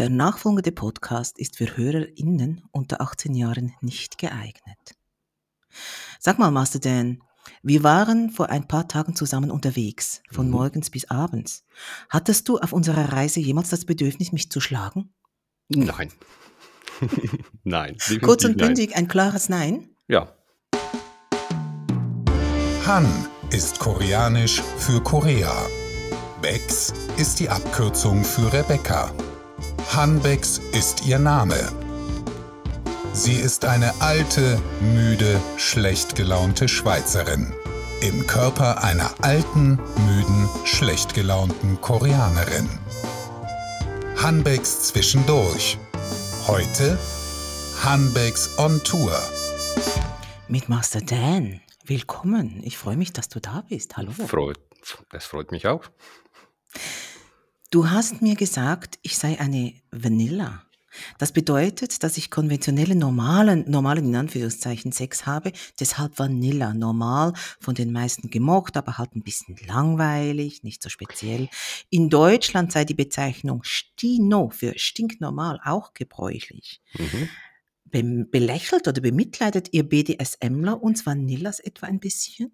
[0.00, 4.96] Der nachfolgende Podcast ist für HörerInnen unter 18 Jahren nicht geeignet.
[6.18, 7.20] Sag mal, Master Dan,
[7.62, 10.52] wir waren vor ein paar Tagen zusammen unterwegs, von Mhm.
[10.52, 11.64] morgens bis abends.
[12.08, 15.12] Hattest du auf unserer Reise jemals das Bedürfnis, mich zu schlagen?
[15.68, 16.10] Nein.
[17.64, 19.90] Nein, Kurz und bündig ein klares Nein?
[20.08, 20.32] Ja,
[22.86, 23.06] Han
[23.50, 25.52] ist koreanisch für Korea.
[26.40, 29.12] Bex ist die Abkürzung für Rebecca.
[29.96, 31.56] Han Bex ist ihr Name.
[33.12, 37.52] Sie ist eine alte, müde, schlecht gelaunte Schweizerin.
[38.00, 42.68] Im Körper einer alten, müden, schlecht gelaunten Koreanerin.
[44.16, 45.76] Hanbecks zwischendurch.
[46.46, 46.96] Heute
[47.82, 49.18] Hanbecks on Tour.
[50.46, 51.60] Mit Master Dan.
[51.84, 52.60] Willkommen.
[52.62, 53.96] Ich freue mich, dass du da bist.
[53.96, 54.12] Hallo.
[54.12, 54.60] freut,
[55.10, 55.82] das freut mich auch.
[57.70, 60.64] Du hast mir gesagt, ich sei eine Vanilla.
[61.18, 67.76] Das bedeutet, dass ich konventionelle normalen, normalen in Anführungszeichen Sex habe, deshalb Vanilla, normal, von
[67.76, 71.48] den meisten gemocht, aber halt ein bisschen langweilig, nicht so speziell.
[71.90, 76.80] In Deutschland sei die Bezeichnung Stino für stinknormal auch gebräuchlich.
[76.98, 77.28] Mhm.
[77.84, 82.52] Be belächelt oder bemitleidet ihr BDSMler uns Vanillas etwa ein bisschen?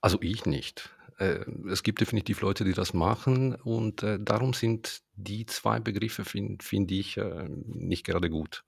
[0.00, 0.90] Also ich nicht.
[1.20, 6.24] Äh, Es gibt definitiv Leute, die das machen und äh, darum sind die zwei Begriffe,
[6.24, 8.64] finde find ich, äh, nicht gerade gut.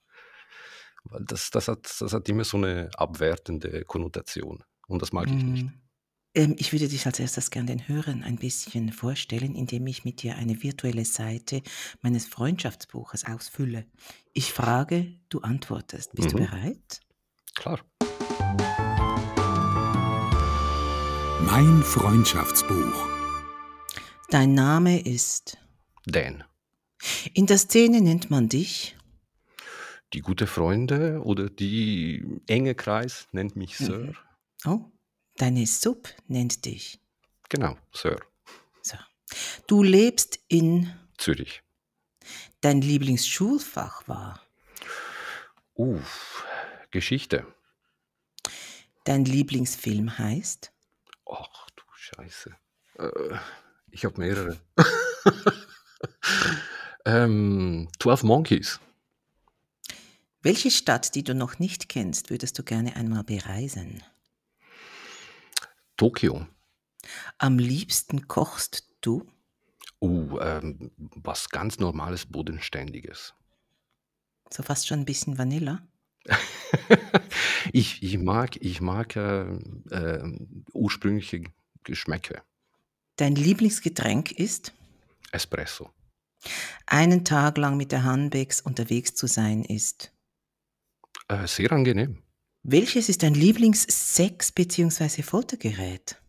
[1.05, 5.43] Weil das, das, hat, das hat immer so eine abwertende Konnotation und das mag ich
[5.45, 5.65] nicht.
[5.65, 5.73] Mm.
[6.35, 10.23] Ähm, ich würde dich als erstes gern den Hörern ein bisschen vorstellen, indem ich mit
[10.23, 11.63] dir eine virtuelle Seite
[12.03, 13.87] meines Freundschaftsbuches ausfülle.
[14.33, 16.13] Ich frage, du antwortest.
[16.15, 16.41] Bist du Mhm.
[16.41, 17.01] bereit?
[17.55, 17.81] Klar.
[21.47, 23.09] Mein Freundschaftsbuch.
[24.31, 25.59] Dein Name ist.
[26.07, 26.45] Dan.
[27.35, 28.97] In der Szene nennt man dich.
[30.13, 33.85] Die gute Freunde oder die enge Kreis nennt mich Mhm.
[33.85, 34.15] Sir.
[34.67, 34.81] Oh,
[35.37, 37.01] deine Sub nennt dich.
[37.49, 38.21] Genau, Sir.
[38.83, 38.97] So.
[39.67, 40.93] Du lebst in.
[41.19, 41.63] Zürich.
[42.61, 44.41] Dein Lieblingsschulfach war.
[45.75, 46.45] Uff,
[46.91, 47.47] Geschichte.
[49.05, 50.73] Dein Lieblingsfilm heißt.
[51.33, 52.55] Ach du Scheiße.
[52.99, 53.37] Äh,
[53.91, 54.61] ich habe mehrere.
[57.05, 58.81] ähm, 12 Monkeys.
[60.43, 64.03] Welche Stadt, die du noch nicht kennst, würdest du gerne einmal bereisen?
[65.97, 66.47] Tokio.
[67.39, 69.27] Am liebsten kochst du?
[70.01, 73.35] Uh, ähm, was ganz normales, bodenständiges.
[74.51, 75.87] So fast schon ein bisschen Vanilla?
[77.73, 79.43] ich, ich mag, ich mag äh,
[79.91, 80.39] äh,
[80.73, 81.45] ursprüngliche
[81.85, 82.43] Geschmäcke.
[83.17, 84.73] Dein Lieblingsgetränk ist?
[85.33, 85.91] Espresso.
[86.87, 90.13] Einen Tag lang mit der Hanbecks unterwegs zu sein ist.
[91.29, 92.23] Äh, sehr angenehm.
[92.65, 95.23] Welches ist dein Lieblingssex- bzw.
[95.23, 96.21] Foltergerät?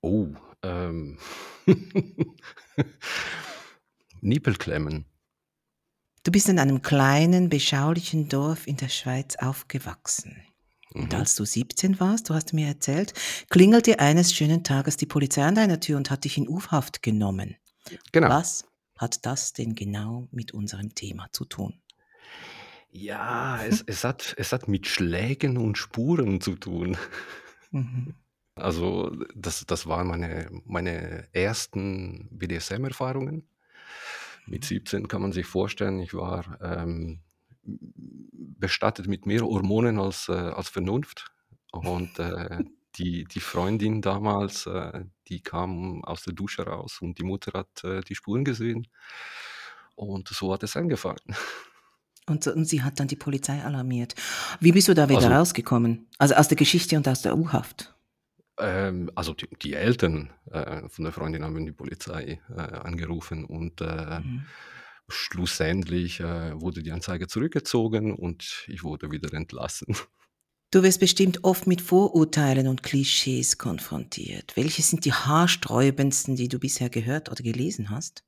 [0.00, 0.28] Oh,
[0.62, 1.18] ähm.
[4.20, 5.04] Nippelklemmen.
[6.24, 10.40] Du bist in einem kleinen, beschaulichen Dorf in der Schweiz aufgewachsen.
[10.94, 11.18] Und Mhm.
[11.18, 13.12] als du 17 warst, du hast mir erzählt,
[13.50, 17.56] klingelte eines schönen Tages die Polizei an deiner Tür und hat dich in U-Haft genommen.
[18.12, 18.28] Genau.
[18.28, 18.66] Was
[18.98, 21.80] hat das denn genau mit unserem Thema zu tun?
[22.90, 26.96] Ja, es, es, hat, es hat mit Schlägen und Spuren zu tun.
[27.74, 28.12] Mhm.
[28.54, 33.48] Also das, das waren meine, meine ersten BDSM-Erfahrungen.
[34.46, 37.20] Mit 17 kann man sich vorstellen, ich war ähm,
[37.62, 41.26] bestattet mit mehr Hormonen als, äh, als Vernunft.
[41.70, 42.58] Und äh,
[42.96, 47.84] die, die Freundin damals, äh, die kam aus der Dusche raus und die Mutter hat
[47.84, 48.88] äh, die Spuren gesehen.
[49.94, 51.20] Und so hat es angefangen.
[52.26, 54.14] Und, und sie hat dann die Polizei alarmiert.
[54.60, 56.08] Wie bist du da wieder Also- rausgekommen?
[56.18, 57.94] Also aus der Geschichte und aus der U-Haft?
[58.58, 63.80] Ähm, also die, die Eltern äh, von der Freundin haben die Polizei äh, angerufen und
[63.80, 64.46] äh, Mhm.
[65.08, 69.96] schlussendlich äh, wurde die Anzeige zurückgezogen und ich wurde wieder entlassen.
[70.72, 74.56] Du wirst bestimmt oft mit Vorurteilen und Klischees konfrontiert.
[74.56, 78.24] Welche sind die haarsträubendsten, die du bisher gehört oder gelesen hast?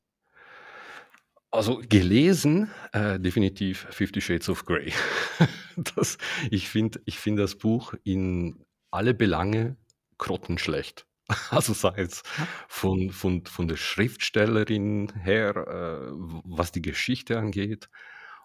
[1.50, 4.93] Also gelesen, äh, definitiv Fifty Shades of Grey.
[5.94, 6.19] das,
[6.50, 9.76] ich finde ich find das Buch in alle Belange
[10.19, 11.06] grottenschlecht.
[11.50, 12.46] Also sei es Ja.
[12.69, 17.88] von, von, von der Schriftstellerin her, äh, w- was die Geschichte angeht.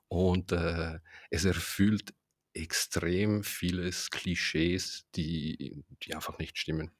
[0.07, 0.99] Und äh,
[1.29, 2.13] es erfüllt
[2.53, 6.91] extrem vieles Klischees, die, die einfach nicht stimmen.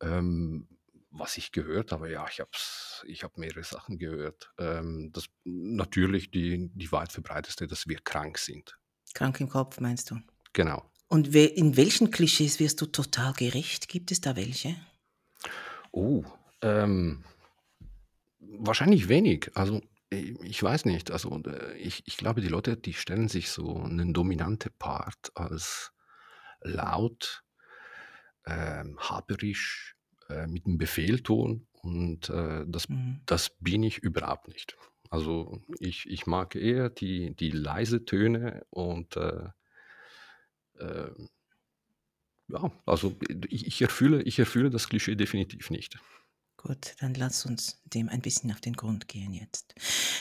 [0.00, 0.68] Ähm,
[1.10, 2.50] was ich gehört habe, ja, ich habe
[3.06, 4.52] ich hab mehrere Sachen gehört.
[4.58, 8.78] Ähm, das, natürlich die, die weit verbreiteste, dass wir krank sind.
[9.14, 10.16] Krank im Kopf, meinst du?
[10.52, 10.90] Genau.
[11.08, 13.88] Und we in welchen Klischees wirst du total gerecht?
[13.88, 14.76] Gibt es da welche?
[15.92, 16.24] Oh,
[16.62, 17.24] ähm,
[18.40, 19.50] wahrscheinlich wenig.
[19.54, 19.80] Also
[20.10, 21.10] ich weiß nicht.
[21.10, 25.92] Also äh, ich, ich glaube, die Leute, die stellen sich so einen dominante Part als
[26.62, 27.42] laut,
[28.46, 29.96] ähm, haberisch,
[30.28, 33.20] äh, mit einem Befehlton und äh, das, Mhm.
[33.26, 34.76] das bin ich überhaupt nicht.
[35.10, 39.48] Also ich, ich mag eher die, die leise Töne und äh,
[40.78, 41.10] äh,
[42.48, 43.16] ja, also
[43.48, 45.98] ich, ich, erfülle, ich erfülle das Klischee definitiv nicht.
[46.56, 49.74] Gut, dann lass uns dem ein bisschen auf den Grund gehen jetzt.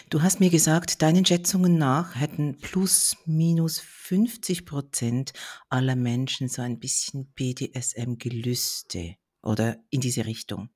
[0.09, 5.33] Du hast mir gesagt, deinen Schätzungen nach hätten plus minus 50 Prozent
[5.69, 10.69] aller Menschen so ein bisschen BDSM-Gelüste oder in diese Richtung.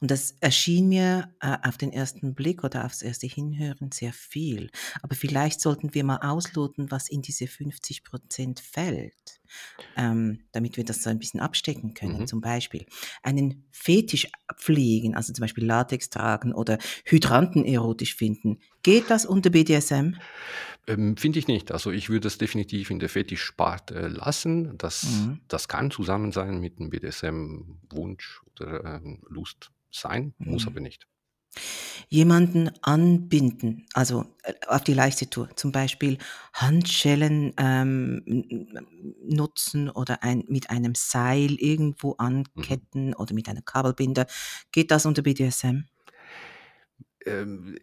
[0.00, 4.70] Und das erschien mir äh, auf den ersten Blick oder aufs erste Hinhören sehr viel.
[5.02, 9.37] Aber vielleicht sollten wir mal ausloten, was in diese 50 Prozent fällt,
[9.96, 12.20] ähm, damit wir das so ein bisschen abstecken können.
[12.20, 12.26] Mhm.
[12.26, 12.86] Zum Beispiel
[13.22, 18.58] einen Fetisch pflegen, also zum Beispiel Latex tragen oder Hydranten erotisch finden.
[18.82, 20.14] Geht das unter BDSM?
[20.86, 21.72] Ähm, Finde ich nicht.
[21.72, 24.78] Also ich würde es definitiv in der Fetischsparte lassen.
[24.78, 25.40] Das, Mhm.
[25.48, 30.68] das kann zusammen sein mit einem BDSM-Wunsch oder ähm, Lust sein, muss Mhm.
[30.68, 31.06] aber nicht.
[32.08, 36.18] Jemanden anbinden, also äh, auf die leichte Tour, zum Beispiel
[36.54, 38.22] Handschellen ähm,
[39.24, 42.12] nutzen oder ein, mit einem Seil irgendwo
[42.54, 42.78] Mhm.
[42.78, 44.26] anketten oder mit einem Kabelbinder.
[44.72, 45.86] Geht das unter BDSM?
[47.26, 47.76] Ähm,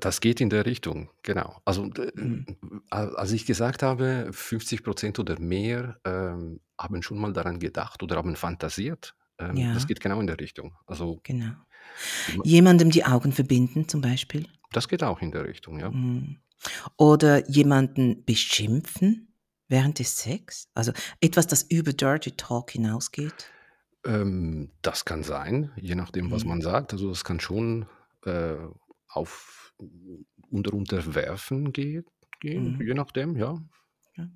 [0.00, 1.60] das geht in der Richtung, genau.
[1.64, 2.46] Also Mhm.
[2.90, 8.02] a- als ich gesagt habe, 50 Prozent oder mehr ähm, haben schon mal daran gedacht
[8.02, 10.76] oder haben fantasiert, ähm, das Ja, geht genau in der Richtung.
[10.86, 11.67] Also genau.
[12.44, 14.46] Jemandem die Augen verbinden, zum Beispiel.
[14.72, 15.90] das geht auch in der Richtung, ja.
[15.90, 16.38] Mhm.
[16.96, 19.32] Oder jemanden beschimpfen
[19.68, 20.68] während des Sex.
[20.74, 23.50] Also etwas, das über Dirty Talk hinausgeht.
[24.04, 26.48] Ähm, das kann sein, je nachdem, was Mhm.
[26.50, 26.92] man sagt.
[26.92, 27.86] Also es kann schon
[28.24, 28.56] äh,
[29.08, 29.74] auf
[30.50, 32.06] unter Unterwerfen geht,
[32.40, 32.82] gehen, Mhm.
[32.86, 33.58] je nachdem, ja.
[34.16, 34.28] Ja.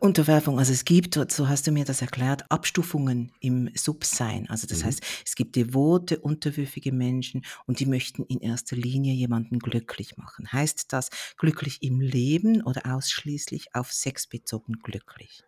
[0.00, 4.46] Unterwerfung, also es gibt, so hast du mir das erklärt, Abstufungen im Subsein.
[4.50, 4.84] Also das Mhm.
[4.84, 10.52] heißt, es gibt devote, unterwürfige Menschen und die möchten in erster Linie jemanden glücklich machen.
[10.52, 11.08] Heißt das
[11.38, 15.44] glücklich im Leben oder ausschließlich auf Sex bezogen glücklich?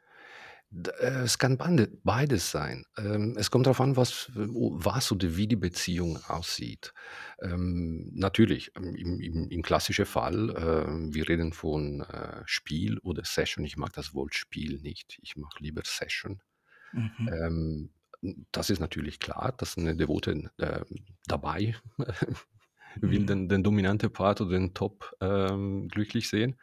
[0.72, 1.58] Äh, es kann
[2.04, 2.84] beides sein.
[2.96, 6.94] Ähm, es kommt darauf an, was wo was oder wie die Beziehung aussieht.
[7.42, 13.24] Ähm, natürlich, ähm, im im im klassischen Fall, äh, wir reden von, äh, Spiel oder
[13.24, 13.64] Session.
[13.64, 15.18] Ich mag das Wort Spiel nicht.
[15.22, 16.40] Ich mache lieber Session.
[16.92, 17.40] Mhm.
[18.52, 20.50] Das ist natürlich klar, dass eine Devote,
[21.26, 21.74] dabei
[23.00, 23.26] will Mhm.
[23.26, 25.16] den den dominanten Part oder den Top,
[25.88, 26.58] glücklich sehen.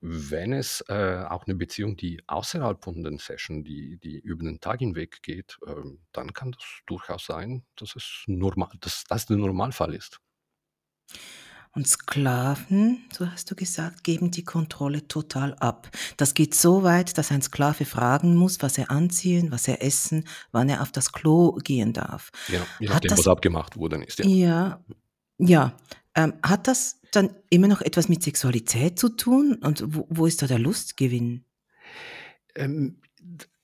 [0.00, 4.60] Wenn es, äh, auch 'ne Beziehung, die außerhalb von den Session, die die über den
[4.60, 9.36] Tag hinweg geht, ähm, dann kann das durchaus sein, dass es normal dass das der
[9.38, 10.20] Normalfall ist.
[11.74, 15.90] Und Sklaven, so hast du gesagt, geben die Kontrolle total ab.
[16.16, 20.24] Das geht so weit, dass ein Sklave fragen muss, was er anziehen, was er essen,
[20.52, 22.30] wann er auf das Klo gehen darf.
[22.48, 24.26] Genau, je Hat nachdem, was das abgemacht worden ist, ja.
[24.26, 24.84] ja,
[25.38, 25.76] ja,
[26.14, 29.56] ähm, hat das dann immer noch etwas mit Sexualität zu tun?
[29.62, 31.44] Und wo wo ist da der Lustgewinn?
[32.54, 32.96] Ähm,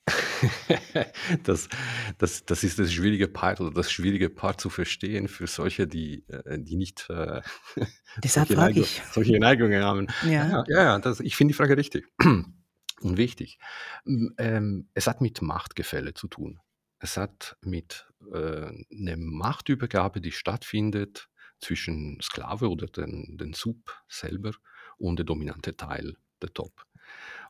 [1.43, 1.69] das
[2.17, 6.25] das das ist das schwierige Part oder das schwierige Part zu verstehen für solche, die
[6.27, 7.41] äh, die nicht, äh,
[8.23, 9.01] Deshalb solche Neigung ich.
[9.09, 10.07] solche Neigungen haben.
[10.21, 10.83] Ja, Ja.
[10.83, 12.07] ja, das ich finde die Frage richtig
[13.01, 13.59] und wichtig.
[14.05, 16.59] Hm, ähm, es hat mit Machtgefälle zu tun.
[16.99, 21.29] Es hat mit, äh, 'ne Machtübergabe, die stattfindet
[21.63, 24.53] zwischen Sklave oder den den Sub selber
[24.97, 26.85] und der dominante Teil, der Top.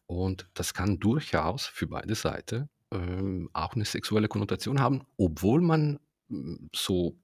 [0.07, 5.99] Und das kann durchaus für beide Seiten, ähm, auch 'ne sexuelle Konnotation haben, obwohl man,
[6.29, 7.17] hm, so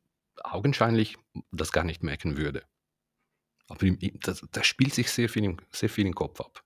[0.43, 1.17] augenscheinlich
[1.51, 2.63] das gar nicht merken würde.
[3.69, 3.86] Aber
[4.22, 6.63] das das spielt sich sehr viel sehr viel im Kopf ab.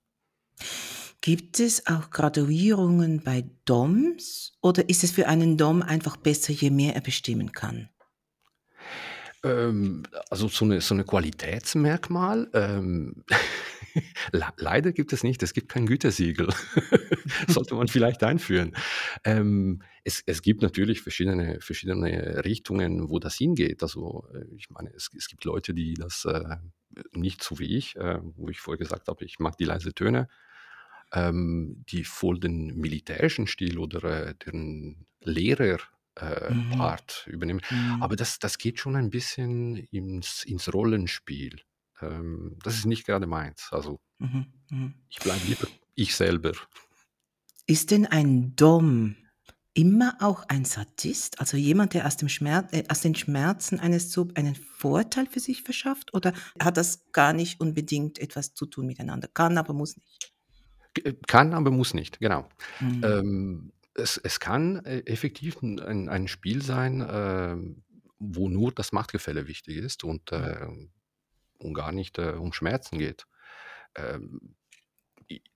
[1.21, 6.69] Gibt es auch Graduierungen bei Doms oder ist es für einen Dom einfach besser, je
[6.69, 7.87] mehr er bestimmen kann?
[9.43, 13.23] Ähm, also so 'ne so 'ne Qualitätsmerkmal, ähm,
[14.31, 15.43] lei leider gibt es nicht.
[15.43, 16.47] Es gibt kein Gütesiegel.
[17.49, 18.73] Sollte man vielleicht einführen.
[19.25, 23.83] Ähm, es es gibt natürlich verschiedene verschiedene Richtungen, wo das hingeht.
[23.83, 26.55] Also, äh, ich meine, es es gibt Leute, die das, äh,
[27.13, 30.29] nicht so wie ich, äh, wo ich vorher gesagt habe, ich mag die leise Töne,
[31.13, 35.79] ähm, die voll den militärischen Stil oder, äh, den Lehrer
[36.15, 36.69] äh, Mhm.
[36.69, 37.61] Part übernehmen.
[37.69, 38.01] Mhm.
[38.01, 41.61] Aber das das geht schon ein bisschen ins ins Rollenspiel.
[42.01, 43.69] Ähm, das ist nicht gerade meins.
[43.71, 44.45] Also, Mhm.
[44.69, 44.93] Mhm.
[45.09, 46.53] ich bleibe lieber ich selber.
[47.65, 49.15] Ist denn ein Dom
[49.73, 51.39] immer auch ein Sadist?
[51.39, 55.39] Also jemand, der aus dem Schmer äh, aus den Schmerzen eines Sub einen Vorteil für
[55.39, 56.13] sich verschafft?
[56.13, 59.27] Oder hat das gar nicht unbedingt etwas zu tun miteinander?
[59.33, 60.33] Kann, aber muss nicht.
[60.93, 62.47] G kann, aber muss nicht, genau.
[62.79, 63.01] Mhm.
[63.03, 67.83] Ähm, es es kann, äh, effektiv ein ein Spiel sein, ähm,
[68.19, 70.91] wo nur das Machtgefälle wichtig ist und, ähm
[71.59, 73.27] und gar nicht, äh, um Schmerzen geht.
[73.95, 74.55] Ähm,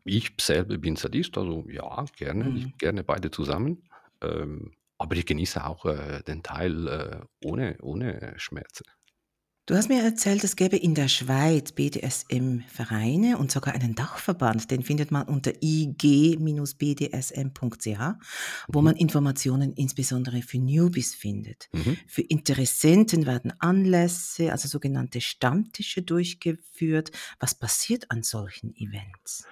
[0.05, 2.51] ich selber bin Sadist, also ja, gerne.
[2.51, 2.77] Ich Mhm.
[2.77, 3.83] gerne beide zusammen.
[4.21, 8.85] Ähm, aber ich genieße auch, äh, den Teil, äh, ohne ohne Schmerzen.
[9.67, 14.71] Du hast mir erzählt, es gäbe in der Schweiz BDSM-Vereine und sogar einen Dachverband.
[14.71, 16.39] Den findet man unter ig-bdsm.ch,
[18.69, 18.85] wo Mhm.
[18.85, 21.67] man Informationen insbesondere für Newbies findet.
[21.73, 21.97] Mhm.
[22.07, 27.11] Für Interessenten werden Anlässe, also sogenannte Stammtische durchgeführt.
[27.41, 29.43] Was passiert an solchen Events?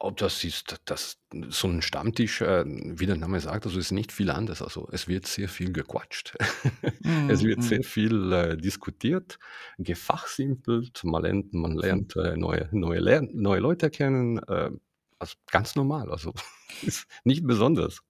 [0.00, 4.12] Oh, das ist das so 'n Stammtisch, äh, wie der Name sagt, also ist nicht
[4.12, 4.62] viel anders.
[4.62, 6.36] Also, es wird sehr viel gequatscht.
[7.26, 7.62] Es Mhm, wird mhm.
[7.62, 9.38] sehr viel, äh, diskutiert,
[9.78, 11.98] gefachsimpelt, man lernt man Hm.
[11.98, 14.70] lernt, äh, neue neue lern neue Leute kennen, äh,
[15.18, 16.32] also ganz normal, also
[16.80, 18.00] ist nicht besonders.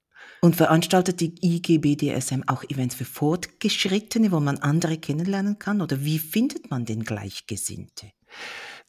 [0.40, 5.80] Und veranstaltet die IG-BDSM auch Events für Fortgeschrittene, wo man andere kennenlernen kann?
[5.80, 8.12] Oder wie findet man denn Gleichgesinnte?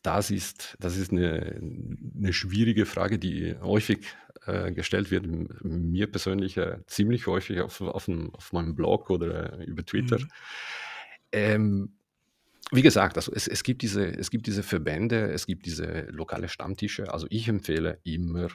[0.06, 4.06] Das ist das ist 'ne 'ne schwierige Frage, die häufig,
[4.46, 5.26] äh, gestellt wird.
[5.64, 10.20] Mir persönlich, äh, ziemlich häufig auf auf'm auf meinem Blog oder über Twitter.
[10.20, 10.30] Mhm.
[11.34, 11.96] Ähm,
[12.72, 16.50] wie gesagt, also es es gibt diese es gibt diese Verbände, es gibt diese lokale
[16.50, 17.14] Stammtische.
[17.14, 18.50] Also, ich empfehle immer,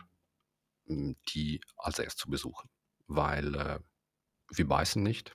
[0.88, 2.70] die als Erstes zu besuchen,
[3.08, 3.78] weil, äh,
[4.56, 5.34] wir beißen nicht.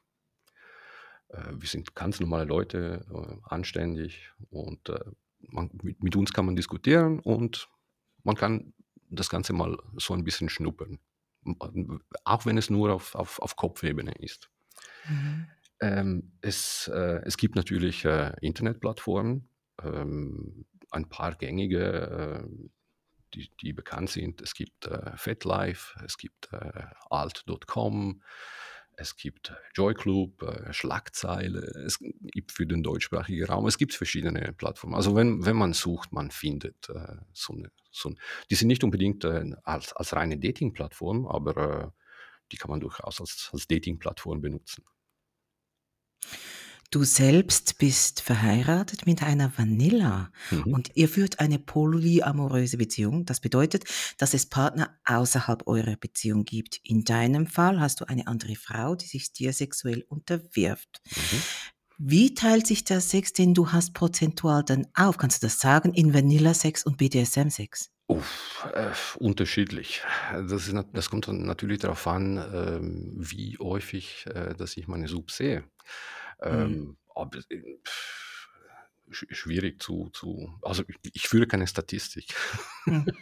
[1.32, 5.00] Äh, wir sind ganz normale Leute, äh, anständig und, äh,
[5.54, 7.70] man mit mit uns kann man diskutieren und
[8.24, 8.74] man kann
[9.10, 11.00] das Ganze mal so ein bisschen schnuppern,
[12.24, 14.50] auch wenn es nur auf auf auf Kopfebene ist.
[15.08, 15.48] Mhm.
[15.82, 19.50] Ähm, es äh, es gibt natürlich, äh, Internetplattformen,
[19.82, 22.72] ähm, ein paar gängige, ähm,
[23.34, 24.42] die die bekannt sind.
[24.42, 28.22] Es gibt, äh, FetLife, es gibt, äh, alt.com,
[29.00, 31.62] es gibt JoyClub, äh, Schlagzeile.
[31.86, 34.96] Es gibt für den deutschsprachigen Raum es gibt verschiedene Plattformen.
[34.96, 38.20] Also, wenn wenn man sucht, man findet, äh, so 'ne so 'n
[38.52, 41.88] die sind nicht unbedingt, äh, als als reine Datingplattform, aber, äh,
[42.52, 44.84] die kann man durchaus als als Datingplattform benutzen.
[46.92, 50.74] Du selbst bist verheiratet mit einer Vanilla Mhm.
[50.74, 53.26] und ihr führt eine polyamoröse Beziehung.
[53.26, 53.84] Das bedeutet,
[54.18, 56.80] dass es Partner außerhalb eurer Beziehung gibt.
[56.84, 61.02] In deinem Fall hast du eine andere Frau, die sich dir sexuell unterwirft.
[61.16, 61.42] Mhm.
[62.00, 65.18] Wie teilt sich der Sex, den du hast, prozentual dann auf?
[65.18, 67.92] Kannst du das sagen, in Vanilla-Sex und BDSM-Sex?
[68.08, 70.02] Uff, äh, unterschiedlich.
[70.32, 75.08] Das ist das kommt dann natürlich darauf an, ähm, wie häufig, äh, dass ich meine
[75.08, 75.64] Subs sehe.
[76.48, 76.76] Mhm.
[76.76, 77.58] Ähm, äh,
[79.12, 82.36] sch schwierig zu zu also, ich führe keine Statistik.
[82.86, 83.20] Mhm.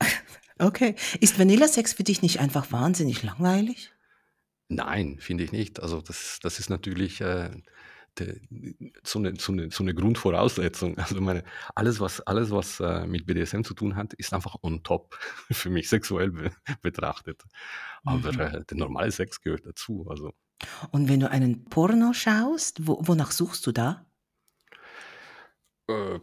[0.58, 0.94] Okay.
[1.20, 3.92] Ist Vanilla-Sex für dich nicht einfach wahnsinnig langweilig?
[4.72, 5.80] Nein, finde ich nicht.
[5.82, 7.50] Also, das das ist natürlich, äh,
[8.18, 8.40] de
[9.02, 10.96] so 'ne so 'ne so 'ne Grundvoraussetzung.
[10.98, 11.42] Also, meine
[11.74, 15.18] alles, was alles, was, äh, mit BDSM zu tun hat, ist einfach on top
[15.50, 17.42] für mich sexuell be betrachtet.
[18.04, 18.40] Aber, Mhm.
[18.40, 20.34] äh, der normale Sex gehört dazu, also
[20.90, 24.04] Und wenn du einen Porno schaust, wo wonach suchst du da?
[25.88, 26.20] Äh,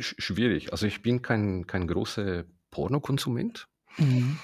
[0.00, 0.72] sch schwierig.
[0.72, 3.68] Also, ich bin kein kein großer Pornokonsument.
[3.98, 4.40] Mhm.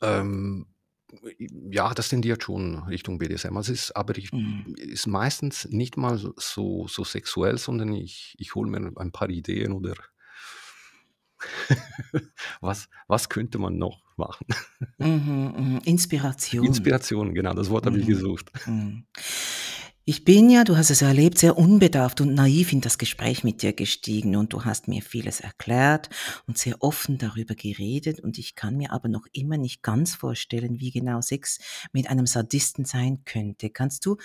[0.00, 0.66] Ähm,
[1.38, 3.56] ja, das tendiert schon Richtung BDSM.
[3.56, 4.72] Also, es ist aber ich Mhm.
[4.76, 9.28] ist meistens nicht mal so so so sexuell, sondern ich ich hole mir ein paar
[9.30, 9.94] Ideen oder
[12.60, 14.46] was was könnte man noch machen?
[14.98, 15.80] Mhm, mhm.
[15.84, 16.66] Inspiration.
[16.66, 18.10] Inspiration, genau, das Wort habe ich Mhm.
[18.10, 18.50] gesucht.
[18.66, 19.04] Mhm.
[20.04, 23.62] Ich bin ja, du hast es erlebt, sehr unbedarft und naiv in das Gespräch mit
[23.62, 26.10] dir gestiegen und du hast mir vieles erklärt
[26.48, 30.80] und sehr offen darüber geredet und ich kann mir aber noch immer nicht ganz vorstellen,
[30.80, 31.60] wie genau Sex
[31.92, 33.70] mit einem Sadisten sein könnte.
[33.70, 34.16] Kannst du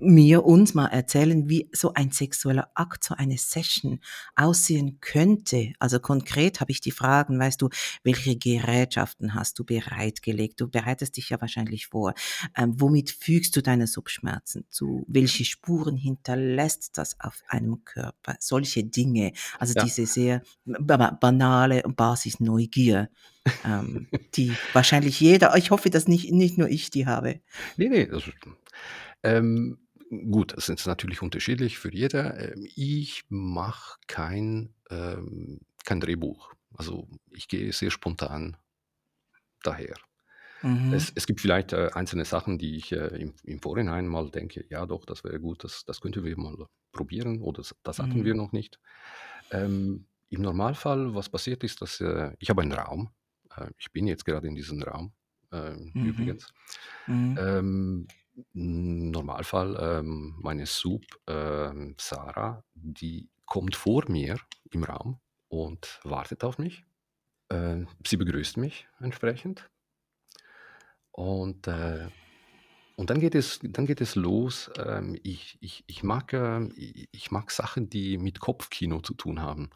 [0.00, 4.00] mir uns mal erzählen, wie so ein sexueller Akt, so eine Session
[4.36, 5.72] aussehen könnte?
[5.78, 7.68] Also konkret habe ich die Fragen, weißt du,
[8.04, 10.60] welche Gerätschaften hast du bereitgelegt?
[10.60, 12.14] Du bereitest dich ja wahrscheinlich vor.
[12.56, 15.04] Ähm, womit fügst du deine Subschmerzen zu?
[15.08, 18.36] Welche Spuren hinterlässt das auf einem Körper?
[18.40, 19.32] Solche Dinge.
[19.58, 19.84] Also Ja.
[19.84, 23.10] diese sehr ba banale Basis-Neugier,
[23.64, 27.40] ähm, die wahrscheinlich jeder, ich hoffe, dass nicht, nicht nur ich die habe.
[27.76, 28.34] Ne, ne, das ist
[29.22, 29.78] ähm,
[30.30, 32.38] gut, es ist natürlich unterschiedlich für jeder.
[32.54, 36.52] Ähm, ich mache kein, ähm kein Drehbuch.
[36.74, 38.56] Also, ich gehe sehr spontan
[39.62, 39.94] daher.
[40.62, 41.08] Mhm.
[41.08, 44.64] Es es gibt vielleicht, äh, einzelne Sachen, die ich, äh, im im Vorhinein mal denke:
[44.70, 48.24] „Ja doch, das wäre gut, das das könnten wir mal probieren oder das das hatten
[48.24, 48.36] wir Mhm.
[48.36, 48.80] noch nicht.“
[49.50, 53.10] Ähm, im Normalfall, was passiert ist, dass, äh ich habe einen Raum.
[53.56, 55.14] Äh, ich bin jetzt gerade in diesem Raum,
[55.52, 56.02] ähm, Mhm.
[56.02, 56.52] übrigens.
[57.06, 57.38] Mhm.
[57.38, 58.08] Ähm,
[58.52, 64.38] Normalfall, ähm, meine Sub, ähm, Sarah, die kommt vor mir
[64.70, 66.84] im Raum und wartet auf mich.
[67.50, 69.70] Äh, sie begrüßt mich entsprechend.
[71.12, 72.08] Und, äh
[72.96, 74.70] und dann geht es dann geht es los.
[74.78, 79.70] Ähm, ich ich ich mag, i ich mag Sachen, die mit Kopfkino zu tun haben.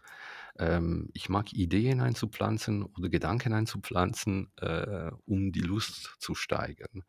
[0.59, 7.05] Ähm, ich mag Ideen einzupflanzen oder Gedanken einzupflanzen, äh, um die Lust zu steigern.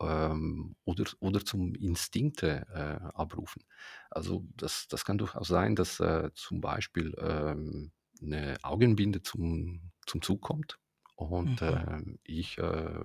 [0.00, 3.64] Ähm, oder oder zum Instinkte, äh, abrufen.
[4.10, 10.22] Also, das das kann durchaus sein, dass, äh, zum Beispiel, ähm, 'ne Augenbinde zum zum
[10.22, 10.78] Zug kommt
[11.16, 11.86] und, Mhm.
[11.86, 13.00] ähm, ich, äh,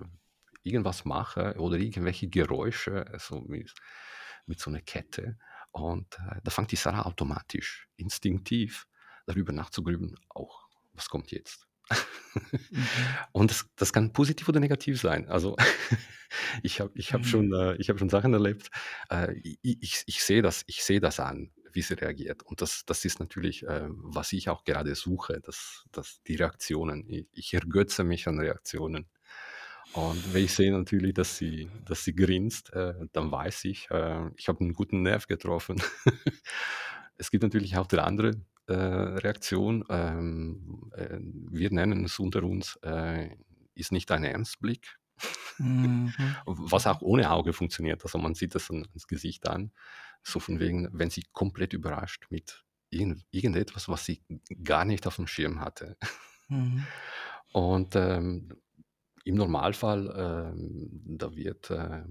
[0.64, 3.74] irgendwas mache oder irgendwelche Geräusche, so mit
[4.46, 5.38] mit so 'ner Kette
[5.72, 8.86] und, äh, da fängt die Sarah automatisch, instinktiv
[9.26, 10.50] darüber nachzugrübeln: „Oh,
[10.94, 11.71] was kommt jetzt?“ Mhm.
[13.32, 15.28] Und das das kann positiv oder negativ sein.
[15.28, 15.56] Also,
[16.62, 17.26] ich habe ich habe Mhm.
[17.26, 18.70] schon äh, ich habe schon Sachen erlebt,
[19.10, 22.42] äh, ich ich sehe das ich sehe das an, wie sie reagiert.
[22.44, 27.08] Und das das ist natürlich, äh, was ich auch gerade suche, dass dass die Reaktionen
[27.08, 29.08] i ich ergötze mich an Reaktionen.
[29.92, 34.30] Und wenn ich sehe natürlich, dass sie dass sie grinst, äh, dann weiß ich, äh,
[34.36, 35.82] ich habe 'n guten Nerv getroffen.
[37.18, 38.32] Es gibt natürlich auch die andere,
[38.68, 39.84] äh, Reaktion.
[39.90, 43.36] Ähm, äh, wir nennen es unter uns, äh,
[43.74, 44.98] ist nicht dein Ernst-Blick,
[45.58, 46.12] Mhm.
[46.46, 48.02] was auch ohne Auge funktioniert.
[48.04, 49.72] Also, man sieht das an ans Gesicht an,
[50.22, 54.22] so von wegen, wenn sie komplett überrascht mit irgend irgendetwas, was sie
[54.64, 55.96] gar nicht aufm Schirm hatte.
[56.48, 56.92] Mhm.
[57.52, 58.48] Und, ähm,
[59.24, 62.04] im Normalfall, ähm, da wird, äh,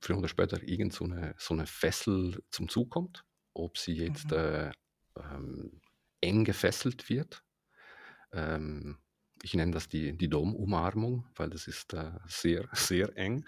[0.00, 4.32] früher oder später irgend so 'ne so 'ne Fessel zum Zug kommt, ob sie jetzt,
[4.32, 4.34] Mhm.
[4.34, 4.72] äh,
[5.18, 5.80] ähm,
[6.26, 7.44] eng gefesselt wird.
[8.32, 8.98] Ähm,
[9.42, 13.46] ich nenne das die die Dom-Umarmung, weil das ist, äh, sehr, sehr eng.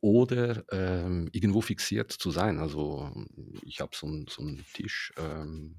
[0.00, 2.58] Oder, ähm, irgendwo fixiert zu sein.
[2.58, 3.12] Also,
[3.62, 5.76] ich habe so 'n so 'n Tisch, ähm,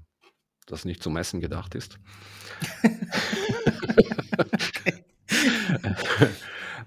[0.66, 1.98] das nicht zum Essen gedacht ist.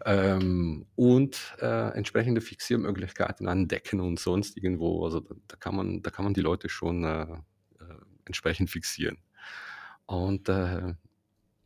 [0.06, 5.04] Ähm, und, äh, entsprechende Fixiermöglichkeiten an Decken und sonst irgendwo.
[5.06, 7.26] Also, da da kann man da kann man die Leute schon, äh,
[8.28, 9.18] entsprechend fixieren.
[10.06, 10.94] Und, äh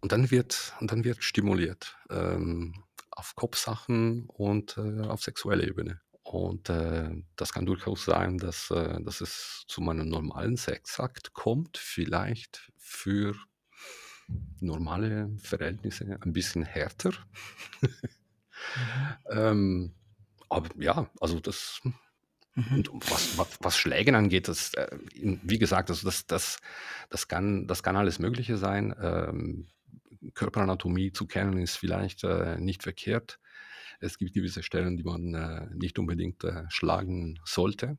[0.01, 2.73] und dann wird und dann wird stimuliert, ähm,
[3.11, 6.01] auf Kopfsachen und, äh, auf sexueller Ebene.
[6.23, 11.77] Und, äh, das kann durchaus sein, dass, äh dass es zu meinem normalen Sexakt kommt,
[11.77, 13.35] vielleicht für
[14.59, 17.11] normale Verhältnisse ein bisschen härter.
[17.81, 17.89] Mhm.
[19.29, 19.93] Ähm,
[20.49, 21.81] aber ja, also das
[22.55, 22.83] Mhm.
[22.91, 26.59] und was was was Schlägen angeht, das, äh, wie gesagt, also das das
[27.09, 28.93] das kann das kann alles Mögliche sein.
[29.01, 29.67] Ähm,
[30.33, 33.39] Körperanatomie zu kennen ist vielleicht, äh, nicht verkehrt.
[33.99, 37.97] Es gibt gewisse Stellen, die man, äh, nicht unbedingt, schlagen sollte.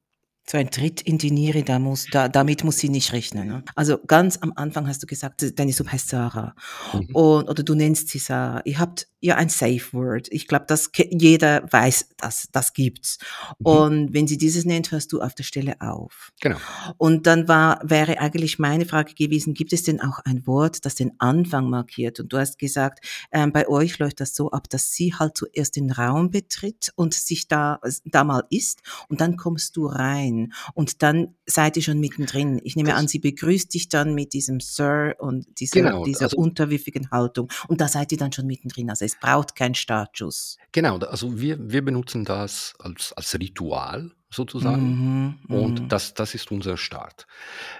[0.49, 3.65] So ein Tritt in die Niere, da muss da damit muss sie nicht rechnen, ne?
[3.77, 6.55] Also, ganz am Anfang hast du gesagt, deine Sub heißt Sarah
[6.93, 7.09] Mhm.
[7.13, 8.61] und oder du nennst sie Sarah.
[8.65, 10.27] Ihr habt ja ein Safe Word.
[10.33, 13.19] Ich glaube, das ke jeder weiß das, das gibt's.
[13.61, 13.67] Mhm.
[13.67, 16.33] Und wenn sie dieses nennt, hörst du auf der Stelle auf.
[16.41, 16.57] Genau.
[16.99, 20.97] Und dann war wäre eigentlich meine Frage gewesen: Gibt es denn auch ein Wort, das
[20.97, 22.19] den Anfang markiert?
[22.19, 25.77] Und du hast gesagt, ähm, bei euch läuft das so ab, dass sie halt zuerst
[25.77, 30.32] den Raum betritt und sich da s da mal ist und dann kommst du rein
[30.75, 32.61] und dann seid ihr schon mittendrin.
[32.65, 36.25] Ich nehme an, Das sie begrüßt dich dann mit diesem Sir und dieser Genau, dieser
[36.25, 38.91] also unterwürfigen Haltung und da seid ihr dann schon mittendrin.
[38.91, 40.57] Also, es braucht keinen Startschuss.
[40.73, 45.89] Genau, also wir wir benutzen das als als Ritual sozusagen Mhm, und mhm.
[45.89, 47.27] das das ist unser Start.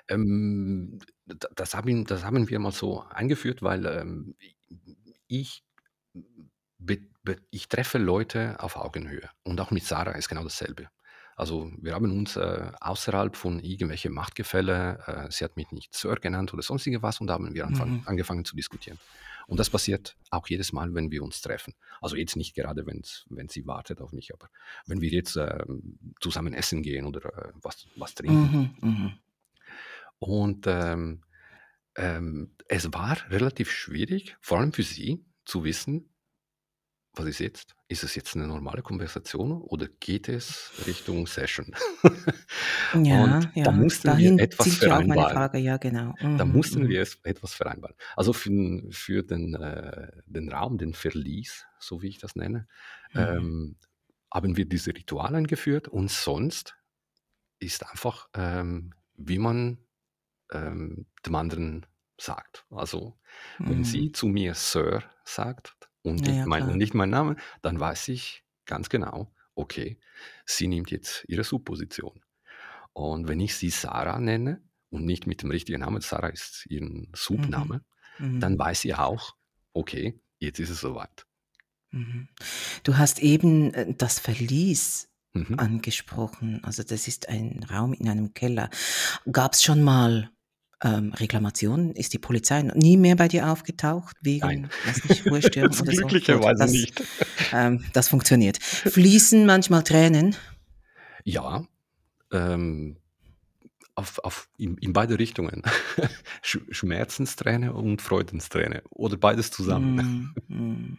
[0.09, 0.99] Ähm,
[1.57, 4.35] das haben das haben wir mal so eingeführt, weil, ähm,
[5.29, 5.65] ich
[7.51, 10.89] ich treffe Leute auf Augenhöhe und auch mit Sarah ist genau dasselbe.
[11.37, 16.17] Also wir haben uns äh, außerhalb von irgendwelchen Machtgefälle, äh, sie hat mich nicht Sir
[16.17, 18.03] genannt oder sonstige was und da haben wir anfang, Mhm.
[18.07, 18.99] angefangen zu diskutieren.
[19.47, 21.75] Und das passiert auch jedes Mal, wenn wir uns treffen.
[22.01, 24.49] Also jetzt nicht gerade, wenn sie wartet auf mich, aber
[24.87, 28.75] wenn wir jetzt ähm, zusammen essen gehen oder äh, was, was trinken.
[28.81, 28.89] Mhm.
[28.89, 29.13] Mhm.
[30.19, 31.23] Und ähm,
[31.97, 36.09] ähm, es war relativ schwierig, vor allem für sie, zu wissen,
[37.15, 37.75] was ist jetzt?
[37.89, 41.75] Ist es jetzt eine normale Konversation oder geht es Richtung Session?
[43.09, 43.73] Und Ja, da ja.
[43.73, 45.27] mussten wir Dahin etwas zielt ja auch meine vereinbaren.
[45.27, 46.15] Frage, ja, genau.
[46.37, 46.47] Da Mhm.
[46.47, 46.89] mussten Mhm.
[46.89, 47.97] wir etwas vereinbaren.
[48.17, 52.69] Also für, den- für den, äh, den Raum, den Verlies, so wie ich das nenne,
[53.15, 53.39] Mhm.
[53.39, 53.77] ähm,
[54.33, 56.77] haben wir diese Rituale eingeführt und sonst
[57.61, 59.79] ist einfach, ähm, wie man
[60.53, 61.87] ähm, dem anderen
[62.21, 62.67] sagt.
[62.71, 63.19] Also
[63.65, 63.85] wenn Mhm.
[63.85, 66.77] sie zu mir Sir sagt und Ja, nicht ja, mein, und klar.
[66.77, 69.99] nicht mein Name, dann weiß ich ganz genau, okay,
[70.47, 72.21] sie nimmt jetzt ihre Subposition.
[72.93, 76.93] Und wenn ich sie Sarah nenne und nicht mit dem richtigen Namen, Sarah ist ihren
[76.93, 77.09] Mhm.
[77.15, 77.85] Subname,
[78.19, 78.41] Mhm.
[78.41, 79.35] dann weiß sie auch,
[79.73, 81.27] okay, jetzt ist es soweit.
[81.91, 82.29] Mhm.
[82.85, 85.59] Du hast eben äh, das Verlies Mhm.
[85.59, 86.63] angesprochen.
[86.63, 88.69] Also das ist ein Raum in einem Keller.
[89.31, 90.31] Gab es schon mal
[90.83, 91.93] ähm, Reklamationen?
[91.93, 96.07] Ist die Polizei nie mehr bei dir aufgetaucht Nein, wegen, weiß nicht, Ruhestörung oder so?
[96.07, 97.03] Glücklicherweise das, nicht.
[97.53, 98.59] ähm, das funktioniert.
[98.63, 100.37] Fließen manchmal Tränen?
[101.25, 101.65] Ja,
[102.33, 102.97] ähm,
[103.95, 105.63] auf, auf, in, in beide Richtungen.
[106.43, 110.35] Sch Schmerzensträne und Freudensträne oder beides zusammen.
[110.49, 110.99] Mm, mm.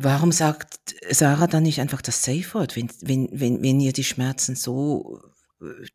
[0.00, 4.54] Warum sagt Sarah dann nicht einfach das Safe-Wort, wenn, wenn, wenn, wenn ihr die Schmerzen
[4.54, 5.20] so,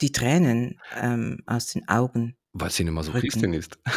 [0.01, 3.53] die Tränen ähm, aus den Augen Weil sie eine Masochistin drücken?
[3.53, 3.77] ist.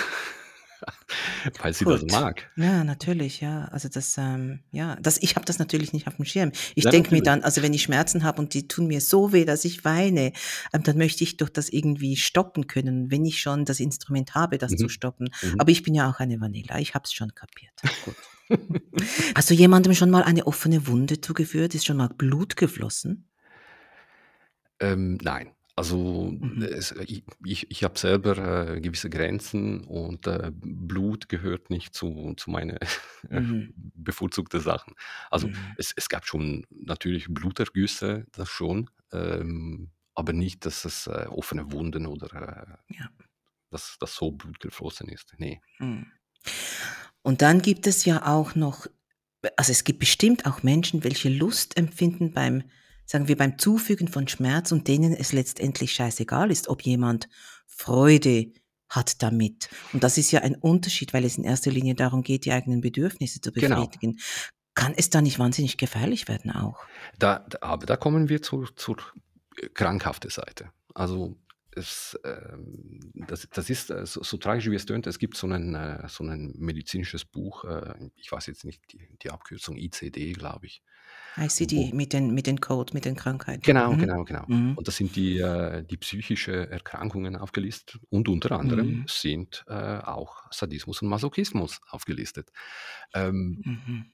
[1.62, 2.12] Weil sie das Gut.
[2.12, 2.50] mag.
[2.56, 3.64] Ja, natürlich, ja.
[3.66, 6.52] Also das, ähm, ja, das, ich habe das natürlich nicht auf dem Schirm.
[6.74, 9.44] Ich denke mir dann, also wenn ich Schmerzen habe und die tun mir so weh,
[9.44, 10.32] dass ich weine,
[10.72, 14.58] ähm, dann möchte ich doch das irgendwie stoppen können, wenn ich schon das Instrument habe,
[14.58, 14.88] das zu Mhm.
[14.90, 15.30] stoppen.
[15.42, 15.60] Mhm.
[15.60, 17.72] Aber ich bin ja auch eine Vanilla, ich habe es schon kapiert.
[18.04, 18.16] Gut.
[19.34, 21.74] Hast du jemandem schon mal eine offene Wunde zugeführt?
[21.74, 23.28] Ist schon mal Blut geflossen?
[24.78, 25.52] Ähm, nein.
[25.76, 26.62] Also Mhm.
[26.62, 32.34] es, ich, ich, ich habe selber äh, gewisse Grenzen und äh, Blut gehört nicht zu,
[32.36, 32.78] zu meinen
[33.28, 33.74] Mhm.
[33.76, 34.94] bevorzugten Sachen.
[35.30, 35.74] Also Mhm.
[35.76, 41.70] es, es gab schon natürlich Blutergüsse, das schon, ähm, aber nicht, dass es äh, offene
[41.72, 43.10] Wunden oder äh, Ja.
[43.70, 45.34] dass, dass so Blut geflossen ist.
[45.38, 45.60] Nee.
[45.78, 46.06] Mhm.
[47.22, 48.86] Und dann gibt es ja auch noch,
[49.56, 52.64] also es gibt bestimmt auch Menschen, welche Lust empfinden beim,
[53.06, 57.28] sagen wir, beim Zufügen von Schmerz und denen es letztendlich scheißegal ist, ob jemand
[57.66, 58.52] Freude
[58.88, 59.68] hat damit.
[59.92, 62.80] Und das ist ja ein Unterschied, weil es in erster Linie darum geht, die eigenen
[62.80, 63.76] Bedürfnisse zu Genau.
[63.76, 64.18] befriedigen.
[64.74, 66.84] Kann es da nicht wahnsinnig gefährlich werden auch?
[67.18, 68.98] Da, aber da kommen wir zur, zur
[69.56, 70.70] äh, krankhaften Seite.
[70.94, 71.36] Also
[71.74, 75.06] es, ähm, das, das ist äh, so, so tragisch, wie es tönt.
[75.06, 77.64] Es gibt so ein, äh, so ein medizinisches Buch,
[78.16, 80.82] ich weiß jetzt nicht die, die Abkürzung ICD, glaube ich.
[81.36, 83.62] ICD mit den, mit den Code, mit den Krankheiten.
[83.62, 83.98] genau, Mhm.
[83.98, 84.44] genau, genau.
[84.46, 84.76] Mhm.
[84.76, 89.04] Und das sind die, äh, die psychische Erkrankungen aufgelistet und unter anderem Mhm.
[89.08, 92.50] sind äh, auch Sadismus und Masochismus aufgelistet.
[93.14, 94.12] Ähm, Mhm.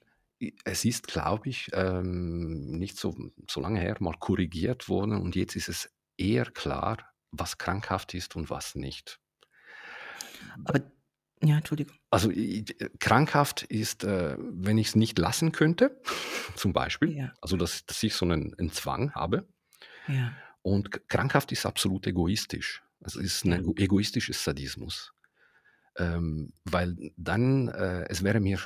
[0.65, 3.15] es ist, glaube ich, ähm, nicht so,
[3.49, 6.97] so lange her mal korrigiert worden und jetzt ist es eher klar,
[7.31, 9.19] was krankhaft ist und was nicht.
[10.65, 10.92] Aber,
[11.43, 11.95] ja, Entschuldigung.
[12.09, 12.31] Also
[12.99, 15.99] krankhaft ist, äh, wenn ich es nicht lassen könnte,
[16.55, 19.47] zum Beispiel, Ja, also dass, dass ich so einen, einen Zwang habe.
[20.07, 22.81] ja, Und krankhaft ist absolut egoistisch.
[23.01, 23.57] Also es ist ein ja.
[23.59, 25.13] ego- egoistisches Sadismus.
[25.97, 28.59] Ähm, weil dann, äh, es wäre mir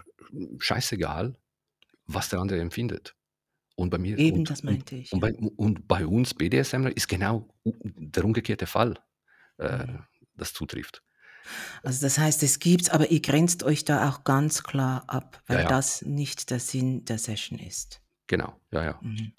[0.60, 1.36] scheißegal,
[2.06, 3.16] was der andere empfindet.
[3.76, 6.96] Und bei mir Eben, und, das und, meinte ich, und, bei, und bei uns BDSMler
[6.96, 8.98] ist genau der umgekehrte Fall,
[9.58, 9.88] äh,
[10.36, 11.04] das zutrifft.
[11.84, 15.56] Also das heißt, es gibt's, aber ihr grenzt euch da auch ganz klar ab, Ja,
[15.56, 18.02] weil ja, das nicht der Sinn der Session ist.
[18.28, 19.00] genau, ja, ja.
[19.02, 19.34] Mhm.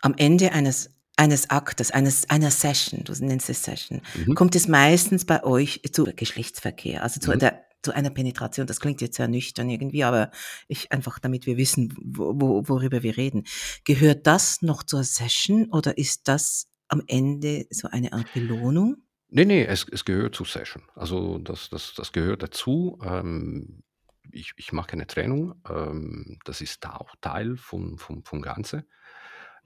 [0.00, 4.34] Am Ende eines, eines Aktes, eines, einer Session, du nennst es Session, Mhm.
[4.34, 7.38] kommt es meistens bei euch zu Geschlechtsverkehr, also zu, Mhm.
[7.38, 8.66] der, zu einer Penetration.
[8.66, 10.30] Das klingt jetzt sehr nüchtern irgendwie, aber
[10.68, 13.44] ich einfach, damit wir wissen, wo, wo, worüber wir reden.
[13.84, 18.96] Gehört das noch zur Session oder ist das am Ende so eine Art Belohnung?
[19.34, 20.82] Nee, nee, es, es gehört zur Session.
[20.94, 22.98] Also das, das, das gehört dazu.
[23.02, 23.82] Ähm,
[24.30, 25.54] ich, ich mache eine Trennung.
[25.68, 28.84] Ähm, das ist da auch Teil vom, vom, vom Ganzen.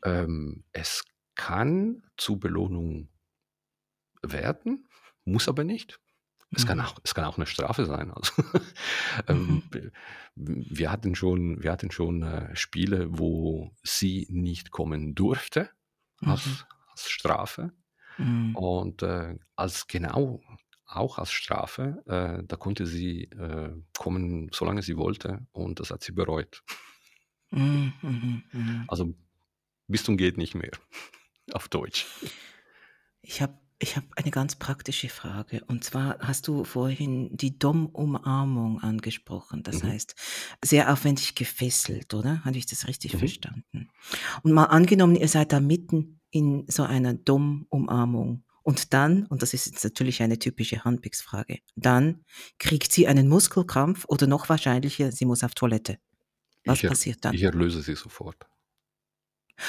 [0.04, 1.04] Ähm, es
[1.36, 3.10] kann zu Belohnung
[4.22, 4.88] werden,
[5.24, 6.00] muss aber nicht.
[6.54, 6.80] Es kann Mhm.
[6.80, 8.10] auch es kann auch 'ne Strafe sein.
[8.12, 8.32] Also,
[9.28, 9.60] Mhm.
[9.60, 9.90] ähm, w
[10.36, 15.70] wir hatten schon wir hatten schon, äh, Spiele, wo sie nicht kommen durfte
[16.22, 16.56] Mhm.
[16.56, 17.72] als als Strafe
[18.18, 18.56] Mhm.
[18.56, 20.42] und, äh, als genau
[20.86, 26.02] auch als Strafe, äh, da konnte sie, äh, kommen, solange sie wollte und das hat
[26.04, 26.62] sie bereut.
[27.50, 28.84] Mhm, mhm, mhm.
[28.88, 29.14] Also,
[29.88, 30.72] bis zum geht nicht mehr
[31.52, 32.06] auf Deutsch.
[33.22, 35.62] Ich habe ich habe eine ganz praktische Frage.
[35.66, 39.62] Und zwar hast du vorhin die Dom-Umarmung angesprochen.
[39.64, 39.88] Das Mhm.
[39.88, 40.14] heißt,
[40.64, 42.42] sehr aufwendig gefesselt, oder?
[42.46, 43.18] Habe ich das richtig Mhm.
[43.18, 43.90] verstanden?
[44.42, 49.54] Und mal angenommen, ihr seid da mitten in so einer Dom-Umarmung und dann, und das
[49.54, 52.24] ist jetzt natürlich eine typische Handwegsfrage, dann
[52.58, 55.98] kriegt sie einen Muskelkrampf oder noch wahrscheinlicher, sie muss auf Toilette.
[56.64, 57.32] Was Ich er passiert dann?
[57.34, 58.46] ich erlöse sie sofort.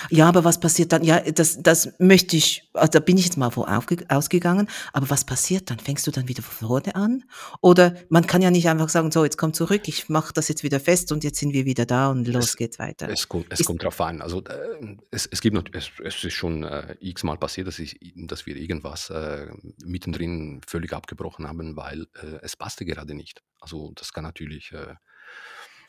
[0.10, 1.04] Ja, aber was passiert dann?
[1.04, 5.26] Ja, das das möchte ich also, da bin ich jetzt mal aufge ausgegangen, aber was
[5.26, 5.80] passiert dann?
[5.80, 7.24] Fängst du dann wieder von vorne an?
[7.62, 10.64] Oder man kann ja nicht einfach sagen: „So, jetzt komm zurück, ich mache das jetzt
[10.64, 13.48] wieder fest und jetzt sind wir wieder da und los Es geht's weiter.“ es kommt
[13.50, 14.22] es Ist kommt drauf an.
[14.22, 14.44] Also,
[14.82, 18.46] ähm, es es gibt nat es es ist schon, äh, x-mal passiert, dass ich dass
[18.46, 19.48] wir irgendwas, äh,
[19.86, 23.44] mittendrin völlig abgebrochen haben, weil, äh, es passte gerade nicht.
[23.60, 24.96] Also, das kann natürlich, äh,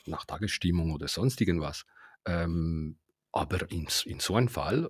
[0.07, 1.85] nach Tagesstimmung oder sonst irgendwas.
[2.27, 2.97] Ähm,
[3.33, 4.89] aber in in so einem Fall,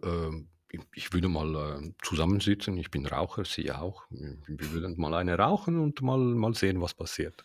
[0.73, 2.77] i ich würde mal, äh, zusammensitzen.
[2.77, 4.05] Ich bin Raucher, sie auch.
[4.11, 7.43] Wir wir würden mal eine rauchen und mal mal sehen, was passiert.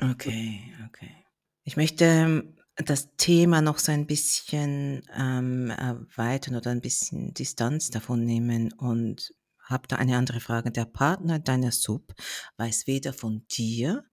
[0.00, 1.14] Okay, okay.
[1.62, 7.90] Ich möchte, ähm, das Thema noch so ein bisschen, ähm, erweitern oder ein bisschen Distanz
[7.90, 10.70] davon nehmen und habe da eine andere Frage.
[10.70, 12.14] Der Partner deiner Sub
[12.56, 14.04] weiß weder von dir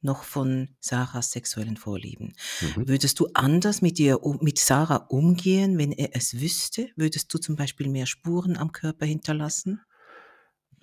[0.00, 2.34] noch von Sarahs sexuellen Vorlieben.
[2.60, 2.88] Mhm.
[2.88, 6.90] Würdest du anders mit ihr mit Sarah umgehen, wenn er es wüsste?
[6.96, 9.80] Würdest du zum Beispiel mehr Spuren am Körper hinterlassen?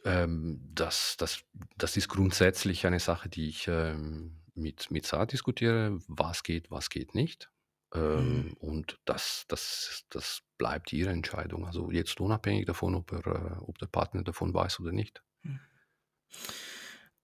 [0.03, 1.43] Ähm, das das
[1.77, 6.89] das ist grundsätzlich eine Sache, die ich, ähm, mit mit Sarah diskutiere, was geht, was
[6.89, 7.49] geht nicht.
[7.93, 8.01] Mhm.
[8.01, 11.65] Ähm, und das das das bleibt ihre Entscheidung.
[11.65, 15.23] Also, jetzt unabhängig davon, ob er ob der Partner davon weiß oder nicht.
[15.41, 15.59] Mhm.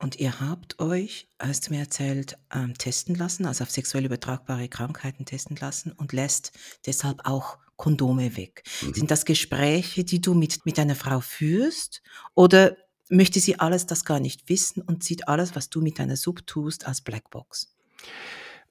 [0.02, 4.68] Und ihr habt euch, hast du mir erzählt, ähm, testen lassen, also auf sexuell übertragbare
[4.68, 6.52] Krankheiten testen lassen und lässt
[6.88, 8.64] deshalb auch Kondome weg.
[8.82, 8.94] Mhm.
[8.94, 12.02] Sind das Gespräche, die du mit mit deiner Frau führst
[12.34, 12.76] oder
[13.10, 16.46] möchte sie alles das gar nicht wissen und sieht alles, was du mit deiner Sub
[16.48, 17.76] tust, als Blackbox?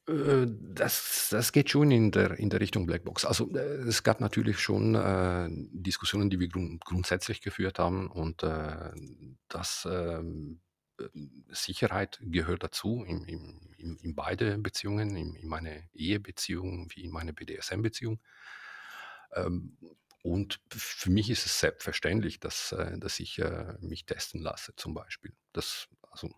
[0.09, 3.25] Äh, das das geht schon in der in der Richtung Blackbox.
[3.25, 8.43] Also, äh, es gab natürlich schon, äh, Diskussionen, die wir grund grundsätzlich geführt haben und,
[8.43, 8.91] äh,
[9.49, 10.23] das, äh,
[11.49, 17.33] Sicherheit gehört dazu in in in beide Beziehungen, in in meine Ehebeziehung wie in meine
[17.33, 18.21] BDSM-Beziehung.
[19.35, 19.77] Ähm,
[20.23, 24.95] und für mich ist es selbstverständlich, dass äh, dass ich, äh, mich testen lasse zum
[24.95, 25.33] Beispiel.
[25.53, 26.31] Das also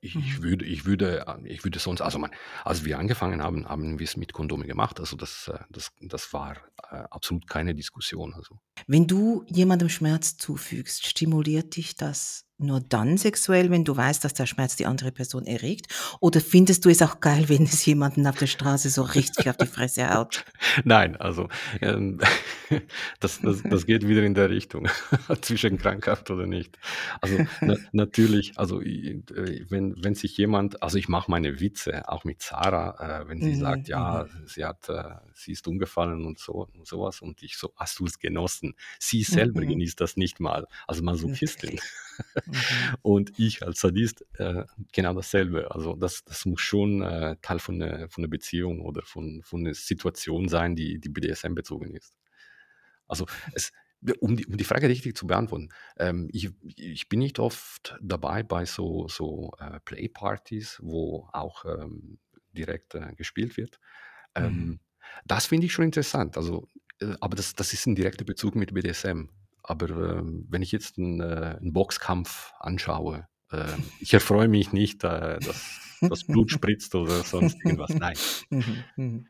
[0.00, 0.42] ich Mhm.
[0.42, 2.30] würde ich würde äh, ich würde sonst also, mein
[2.64, 5.00] als wir angefangen haben, haben wir's mit Kondome gemacht.
[5.00, 6.56] Also, das äh, das das war,
[6.90, 8.58] äh, absolut keine Diskussion, also.
[8.86, 14.34] Wenn du jemandem Schmerz zufügst, stimuliert dich das nur dann sexuell, wenn du weißt, dass
[14.34, 15.86] der Schmerz die andere Person erregt?
[16.20, 19.56] Oder findest du es auch geil, wenn es jemanden auf der Straße so richtig auf
[19.56, 20.44] die Fresse haut?
[20.84, 21.48] Nein, also,
[21.80, 22.20] ähm,
[23.20, 24.86] das das das geht wieder in der Richtung
[25.42, 26.78] zwischen krankhaft oder nicht.
[27.20, 29.22] Also, na natürlich, also, äh,
[29.70, 33.54] wenn wenn sich jemand also, ich mache meine Witze auch mit Sarah, äh, wenn sie
[33.54, 34.44] sagt, Mhm, ja, mhm.
[34.46, 37.98] sie hat äh, sie ist umgefallen und so und so was und ich so: „Hast
[38.00, 39.64] du's genossen?“ Sie selber Mhm.
[39.66, 41.72] genießt das nicht mal, also Masochistin.
[41.72, 41.82] Okay.
[42.46, 42.64] Mhm.
[43.02, 45.70] Und ich als Sadist, äh, genau dasselbe.
[45.74, 49.62] Also, das das muss schon, äh, Teil von der von der Beziehung oder von von
[49.62, 52.14] 'ner Situation sein, die die BDSM bezogen ist.
[53.08, 53.72] Also, es
[54.20, 58.42] um die um die Frage richtig zu beantworten, ähm, ich ich bin nicht oft dabei
[58.42, 62.18] bei so so, äh, Playpartys, wo auch, ähm,
[62.52, 63.80] direkt, äh, gespielt wird.
[64.38, 64.74] Mhm.
[64.74, 64.80] Ähm,
[65.26, 66.36] das finde ich schon interessant.
[66.38, 66.68] Also,
[67.00, 69.30] äh, aber das das ist 'n direkter Bezug mit BDSM.
[69.64, 75.02] Aber, ähm, wenn ich jetzt 'n äh, 'n Boxkampf anschaue, ähm, ich erfreue mich nicht,
[75.04, 77.90] äh, dass das Blut spritzt oder sonst irgendwas.
[77.98, 78.16] Nein.
[78.50, 79.28] Mhm, mhm.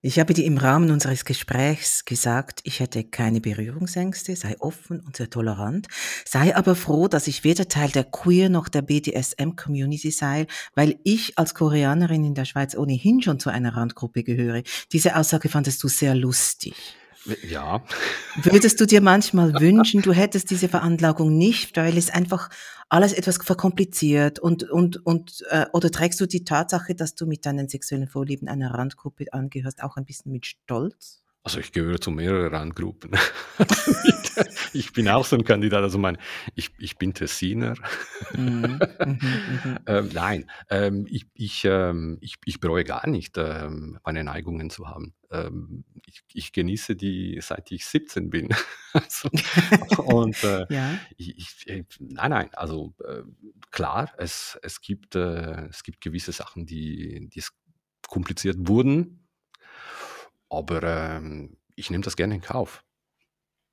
[0.00, 5.16] Ich habe dir im Rahmen unseres Gesprächs gesagt, ich hätte keine Berührungsängste, sei offen und
[5.16, 5.86] sehr tolerant,
[6.26, 11.38] sei aber froh, dass ich weder Teil der Queer noch der BDSM-Community sei, weil ich
[11.38, 14.62] als Koreanerin in der Schweiz ohnehin schon zu einer Randgruppe gehöre.
[14.92, 16.74] Diese Aussage fandest du sehr lustig.
[17.48, 17.82] Ja.
[18.36, 22.50] Würdest du dir manchmal wünschen, du hättest diese Veranlagung nicht, weil es einfach
[22.88, 27.46] alles etwas verkompliziert und und und äh, oder trägst du die Tatsache, dass du mit
[27.46, 31.23] deinen sexuellen Vorlieben einer Randgruppe angehörst, auch ein bisschen mit Stolz?
[31.46, 33.10] Also ich gehöre zu mehreren Randgruppen.
[34.72, 35.82] ich bin auch so ein Kandidat.
[35.82, 36.16] Also mein,
[36.54, 37.74] ich, ich bin Tessiner.
[38.34, 39.78] Mhm, mhm, mhm.
[39.86, 44.88] ähm, nein, ähm, ich, ich, ähm, ich, ich bereue gar nicht, ähm, meine Neigungen zu
[44.88, 45.12] haben.
[45.30, 48.48] Ähm, ich, ich, genieße die, seit ich 17 bin.
[48.94, 49.28] also,
[50.02, 50.98] und äh, ja.
[51.18, 53.20] ich, ich, äh, nein, nein, also äh,
[53.70, 57.42] klar, es, es, gibt, äh, es gibt gewisse Sachen, die, die
[58.08, 59.23] kompliziert wurden
[60.58, 62.84] aber ähm, ich nehme das gerne in Kauf.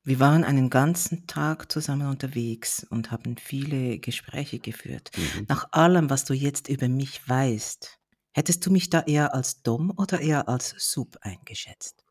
[0.04, 5.12] Wir waren einen ganzen Tag zusammen unterwegs und haben viele Gespräche geführt.
[5.16, 5.46] Mhm.
[5.48, 8.00] Nach allem, was du jetzt über mich weißt,
[8.34, 12.04] hättest du mich da eher als Dom oder eher als Sub eingeschätzt?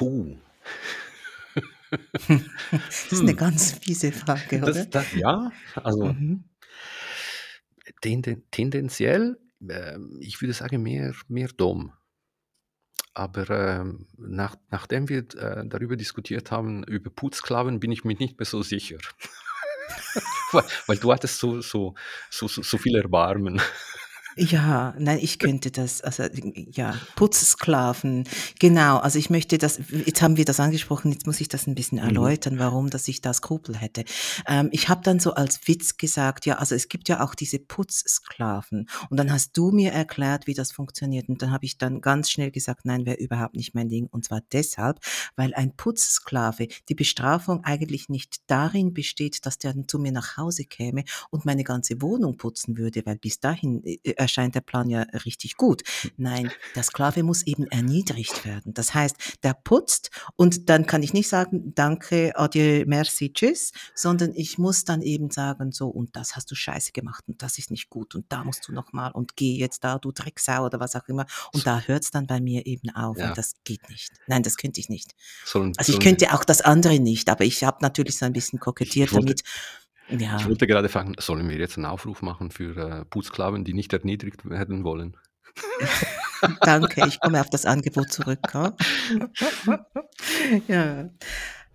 [0.00, 0.36] Oh.
[2.70, 3.36] das ist eine hm.
[3.36, 4.72] ganz fiese Frage, oder?
[4.72, 6.44] Das, das, ja, also mhm.
[8.00, 11.92] tendenziell, äh, ich würde sagen, mehr, mehr Dom.
[13.14, 18.38] Aber ähm, nach, nachdem wir äh, darüber diskutiert haben, über Putzklaven, bin ich mir nicht
[18.38, 18.98] mehr so sicher.
[20.52, 21.94] weil, weil, du hattest so, so,
[22.30, 23.60] so, so viel Erbarmen.
[24.36, 26.24] Ja, nein, ich könnte das, also
[26.70, 28.24] ja, Putzsklaven,
[28.58, 28.98] genau.
[28.98, 31.98] Also ich möchte das, jetzt haben wir das angesprochen, jetzt muss ich das ein bisschen
[31.98, 32.04] mhm.
[32.04, 34.04] erläutern, warum, dass ich da Skrupel hätte.
[34.46, 37.58] Ähm, ich habe dann so als Witz gesagt, ja, also es gibt ja auch diese
[37.58, 38.88] Putzsklaven.
[39.10, 41.28] Und dann hast du mir erklärt, wie das funktioniert.
[41.28, 44.06] Und dann habe ich dann ganz schnell gesagt, nein, wäre überhaupt nicht mein Ding.
[44.06, 44.98] Und zwar deshalb,
[45.36, 50.36] weil ein Putzsklave die Bestrafung eigentlich nicht darin besteht, dass der dann zu mir nach
[50.36, 54.88] Hause käme und meine ganze Wohnung putzen würde, weil bis dahin äh, erscheint der Plan
[54.88, 55.82] ja richtig gut.
[56.16, 58.74] Nein, der Sklave muss eben erniedrigt werden.
[58.74, 64.32] Das heißt, der putzt und dann kann ich nicht sagen, danke, adieu, merci, tschüss, sondern
[64.34, 67.70] ich muss dann eben sagen, so, und das hast du scheiße gemacht und das ist
[67.70, 70.96] nicht gut und da musst du nochmal und geh jetzt da, du Drecksau oder was
[70.96, 71.26] auch immer.
[71.52, 73.28] Und da hört es dann bei mir eben auf ja.
[73.28, 74.12] und das geht nicht.
[74.26, 75.14] Nein, das könnte ich nicht.
[75.44, 78.60] So, also ich könnte auch das andere nicht, aber ich habe natürlich so ein bisschen
[78.60, 79.42] kokettiert damit.
[80.08, 80.36] Ja.
[80.36, 83.92] Ich wollte gerade fragen, sollen wir jetzt einen Aufruf machen für äh, Putzklaven, die nicht
[83.92, 85.16] erniedrigt werden wollen?
[86.60, 88.40] Danke, ich komme auf das Angebot zurück.
[90.68, 91.10] ja.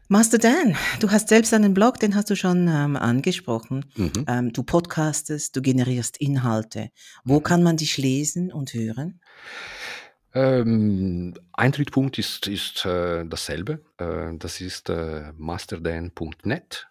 [0.09, 3.85] Master Dan, du hast selbst einen Blog, den hast du schon ähm, angesprochen.
[3.95, 4.25] Mhm.
[4.27, 6.91] Ähm, du podcastest, du generierst Inhalte.
[7.25, 7.43] Wo mhm.
[7.43, 9.19] kann man dich lesen und hören?
[10.33, 13.83] Ähm, Eintrittspunkt ist, ist äh, dasselbe.
[13.97, 16.87] Äh, das ist äh, masterdan.net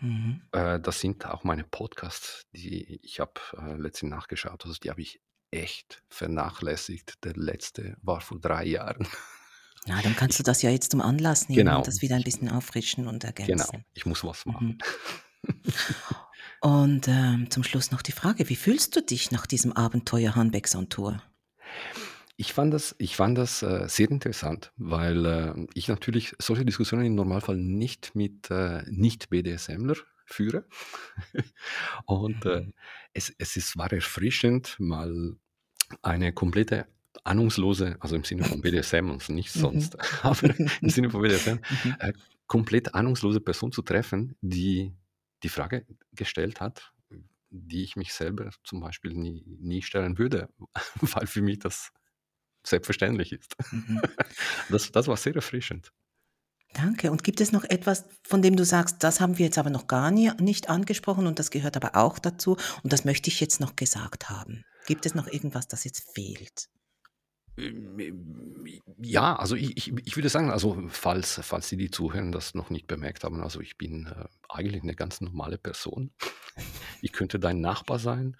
[0.00, 0.42] Mhm.
[0.52, 5.02] Äh, das sind auch meine Podcasts, die ich habe äh, letztens nachgeschaut, also die habe
[5.02, 7.24] ich echt vernachlässigt.
[7.24, 9.06] Der letzte war vor drei Jahren.
[9.86, 11.78] Ja, dann kannst du das ja jetzt zum Anlass nehmen genau.
[11.78, 13.56] und das wieder ein bisschen auffrischen und ergänzen.
[13.56, 14.78] Genau, ich muss was machen.
[15.42, 15.54] Mhm.
[16.60, 20.74] Und ähm, zum Schluss noch die Frage, wie fühlst du dich nach diesem Abenteuer Hanbecks
[20.74, 21.22] on Tour?
[22.40, 27.04] Ich fand das, ich fand das äh, sehr interessant, weil äh, ich natürlich solche Diskussionen
[27.04, 30.64] im Normalfall nicht mit äh, Nicht-BDSMler führe.
[32.06, 32.72] Und äh, mhm.
[33.12, 35.36] es, es ist, war erfrischend, mal
[36.00, 36.86] eine komplette
[37.24, 39.60] ahnungslose, also im Sinne von BDSM und nicht mhm.
[39.60, 41.96] sonst, aber im Sinne von BDSM, mhm.
[41.98, 42.14] äh,
[42.46, 44.94] komplett ahnungslose Person zu treffen, die
[45.42, 46.90] die Frage gestellt hat,
[47.50, 50.48] die ich mich selber zum Beispiel nie, nie stellen würde,
[51.02, 51.92] weil für mich das
[52.64, 53.54] selbstverständlich ist.
[53.72, 54.00] Mhm.
[54.68, 55.92] Das, das war sehr erfrischend.
[56.74, 57.10] Danke.
[57.10, 59.88] Und gibt es noch etwas, von dem du sagst, das haben wir jetzt aber noch
[59.88, 63.60] gar nie, nicht angesprochen und das gehört aber auch dazu und das möchte ich jetzt
[63.60, 64.64] noch gesagt haben?
[64.86, 66.68] Gibt es noch irgendwas, das jetzt fehlt?
[67.56, 72.54] Ähm, ja, also ich, ich, ich würde sagen, also falls, falls Sie die zuhören, das
[72.54, 76.12] noch nicht bemerkt haben, also ich bin äh, eigentlich eine ganz normale Person.
[77.02, 78.36] Ich könnte dein Nachbar sein,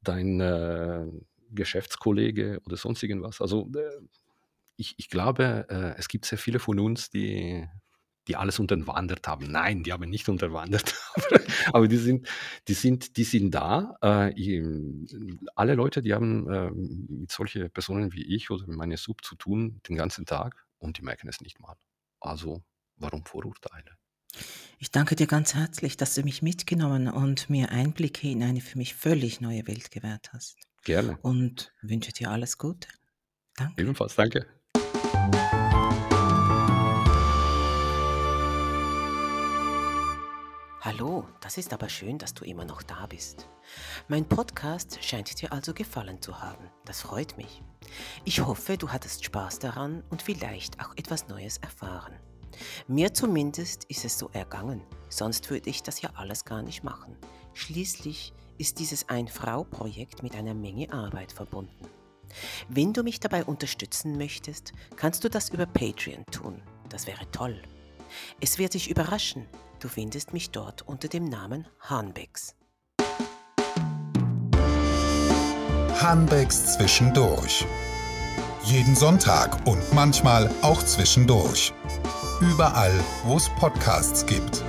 [0.00, 1.04] dein äh,
[1.50, 3.40] Geschäftskollege oder sonst irgendwas.
[3.40, 4.06] Also äh,
[4.76, 7.66] ich, ich glaube, äh, es gibt sehr viele von uns, die,
[8.28, 9.50] die alles unterwandert haben.
[9.50, 10.94] Nein, die haben nicht unterwandert,
[11.72, 12.28] aber die sind,
[12.68, 13.96] die sind, die sind da.
[14.02, 14.62] Äh,
[15.54, 16.44] alle Leute, die haben
[17.20, 21.02] mit solchen Personen wie ich oder meine Sub zu tun den ganzen Tag und die
[21.02, 21.76] merken es nicht mal.
[22.20, 22.62] Also
[22.96, 23.96] warum Vorurteile?
[24.78, 28.76] Ich danke dir ganz herzlich, dass du mich mitgenommen und mir Einblicke in eine für
[28.76, 30.58] mich völlig neue Welt gewährt hast.
[30.86, 31.18] Gerne.
[31.22, 32.86] Und wünsche dir alles Gute.
[33.56, 33.82] Danke.
[33.82, 34.46] Ebenfalls, danke.
[40.80, 43.48] Hallo, das ist aber schön, dass du immer noch da bist.
[44.06, 46.70] Mein Podcast scheint dir also gefallen zu haben.
[46.84, 47.64] Das freut mich.
[48.24, 52.14] Ich hoffe, du hattest Spaß daran und vielleicht auch etwas Neues erfahren.
[52.86, 57.16] Mir zumindest ist es so ergangen, sonst würde ich das ja alles gar nicht machen.
[57.56, 61.86] Schließlich ist dieses Ein-Frau-Projekt mit einer Menge Arbeit verbunden.
[62.68, 66.60] Wenn du mich dabei unterstützen möchtest, kannst du das über Patreon tun.
[66.90, 67.62] Das wäre toll.
[68.42, 69.46] Es wird dich überraschen.
[69.80, 72.54] Du findest mich dort unter dem Namen Hanbecks.
[75.98, 77.64] Hanbecks zwischendurch.
[78.64, 81.72] Jeden Sonntag und manchmal auch zwischendurch.
[82.42, 82.92] Überall,
[83.24, 84.62] wo es Podcasts gibt.